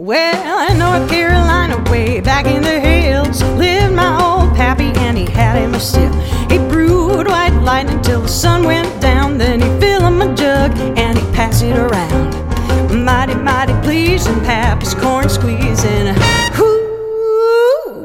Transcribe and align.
Well, 0.00 0.70
in 0.70 0.78
North 0.78 1.10
Carolina, 1.10 1.82
way 1.90 2.20
back 2.20 2.46
in 2.46 2.62
the 2.62 2.78
hills, 2.78 3.42
lived 3.58 3.96
my 3.96 4.14
old 4.22 4.54
pappy, 4.54 4.92
and 4.94 5.18
he 5.18 5.24
had 5.24 5.56
him 5.58 5.74
a 5.74 5.80
still. 5.80 6.12
He 6.48 6.58
brewed 6.70 7.26
white 7.26 7.60
lightning 7.64 8.00
till 8.02 8.20
the 8.20 8.28
sun 8.28 8.62
went 8.62 9.02
down, 9.02 9.38
then 9.38 9.60
he 9.60 9.80
fill 9.80 10.06
him 10.06 10.22
a 10.22 10.32
jug 10.36 10.70
and 10.96 11.18
he 11.18 11.24
pass 11.32 11.62
it 11.62 11.76
around. 11.76 13.04
Mighty, 13.04 13.34
mighty 13.34 13.72
pleasing, 13.82 14.40
pappy's 14.44 14.94
corn 14.94 15.28
squeezing. 15.28 16.14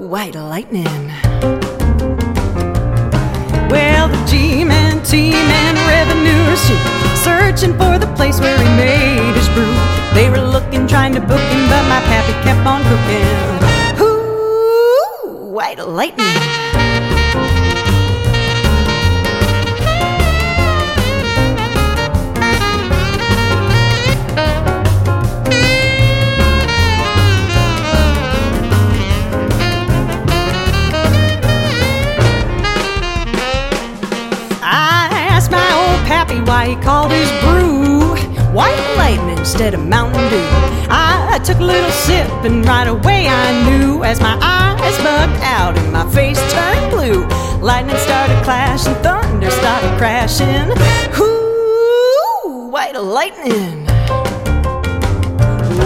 White 0.10 0.34
lightning. 0.34 1.12
Well, 3.70 4.08
the 4.08 4.25
G-man, 4.28 5.03
T-man, 5.03 5.75
revenue 5.88 6.34
searching 7.23 7.78
for 7.78 7.92
looking, 10.63 10.88
trying 10.88 11.13
to 11.13 11.20
book 11.22 11.40
him, 11.40 11.70
but 11.70 11.84
my 11.88 12.02
pappy 12.08 12.34
kept 12.44 12.66
on 12.66 12.81
cooking. 12.84 14.02
Ooh, 14.02 15.52
white 15.52 15.80
lightning. 15.80 16.26
I 34.66 35.09
asked 35.30 35.52
my 35.52 35.72
old 35.73 36.08
pappy 36.08 36.39
why 36.41 36.67
he 36.69 36.75
called 36.75 37.11
his 37.11 37.30
brew 37.41 38.03
White 38.54 38.96
Lightning 38.98 39.40
instead 39.40 39.73
of 39.73 39.84
Mountain 39.84 40.30
Dew. 40.30 40.48
I 40.88 41.40
took 41.44 41.58
a 41.58 41.64
little 41.64 41.90
sip 41.90 42.30
and 42.46 42.64
right 42.64 42.88
away 42.88 43.28
I 43.28 43.66
knew 43.66 44.04
as 44.04 44.22
my 44.22 44.38
eyes 44.40 44.96
bugged 44.98 45.42
out 45.42 45.76
and 45.76 45.92
my 45.92 46.08
face 46.12 46.40
turned 46.54 46.92
blue. 46.92 47.26
Lightning 47.59 47.98
started 47.98 48.44
clashing, 48.44 48.94
thunder 49.02 49.50
started 49.50 49.98
crashing. 49.98 50.70
Ooh, 51.20 52.70
White 52.70 52.96
Lightning. 52.96 53.88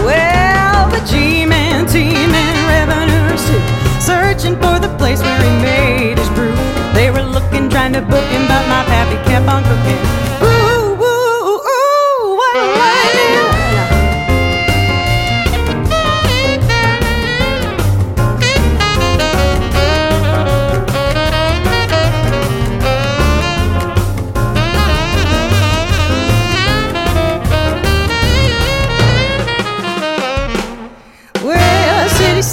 Well, 0.04 0.90
the 0.90 1.00
G-Man, 1.08 1.86
T-Man, 1.86 2.56
revenues 2.68 3.48
too, 3.48 3.62
searching 3.98 4.56
for 4.56 4.78
the 4.78 4.94
place 4.98 5.22
where 5.22 5.40
he 5.40 5.62
made 5.62 6.18
his 6.18 6.28
brew. 6.36 6.54
They 6.92 7.10
were 7.10 7.22
looking, 7.22 7.70
trying 7.70 7.94
to 7.94 8.02
book 8.02 8.28
him, 8.28 8.46
but 8.46 8.68
my 8.68 8.84
pappy 8.84 9.16
kept 9.24 9.48
on 9.48 9.64
cooking. 9.64 10.17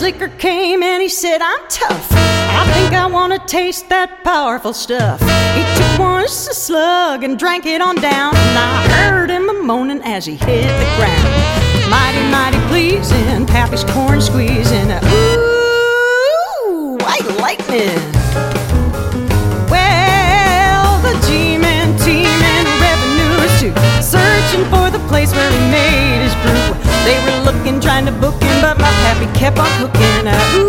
Slicker 0.06 0.30
came 0.38 0.84
and 0.84 1.02
he 1.02 1.09
said, 1.09 1.42
I'm 1.42 1.67
tough. 1.67 2.08
I 2.11 2.64
think 2.75 2.94
I 2.94 3.08
want 3.08 3.34
to 3.34 3.39
taste 3.48 3.89
that 3.89 4.23
powerful 4.23 4.72
stuff. 4.72 5.20
He 5.58 5.64
took 5.75 5.97
one 6.00 6.28
slug 6.28 7.23
and 7.23 7.39
drank 7.39 7.66
it 7.66 7.81
on 7.81 7.95
down. 7.95 8.35
And 8.35 8.56
I 8.56 8.88
heard 9.02 9.31
him 9.31 9.50
a 9.50 9.53
moaning 9.53 10.03
as 10.03 10.24
he 10.28 10.35
hit 10.35 10.69
the 10.69 10.90
ground. 10.97 11.25
Mighty, 11.90 12.22
mighty 12.30 12.62
pleasing, 12.69 13.47
Pappy's 13.47 13.84
corn 13.84 14.22
squeezing. 14.22 14.91
Ooh, 15.09 16.97
white 17.01 17.25
lightning. 17.41 17.97
Well, 19.74 21.01
the 21.01 21.18
G-Man, 21.25 21.97
T-Man, 22.06 22.66
revenues 22.78 23.57
too, 23.57 23.74
searching 24.06 24.66
for 24.69 24.91
the 24.94 25.01
place 25.09 25.34
where 25.34 25.50
he 25.50 25.62
made 25.74 26.22
his 26.22 26.35
brew. 26.46 26.78
They 27.09 27.18
were 27.25 27.44
looking, 27.66 27.81
trying 27.81 28.06
to 28.06 28.12
book 28.12 28.42
him, 28.42 28.62
but 28.62 28.78
my 28.78 28.92
pappy 29.03 29.40
kept 29.40 29.58
on 29.58 29.68
cooking. 29.80 30.28
up. 30.28 30.56
ooh, 30.56 30.65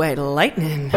White 0.00 0.16
Lightning. 0.16 0.90